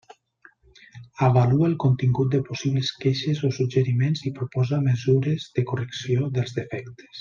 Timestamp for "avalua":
1.27-1.67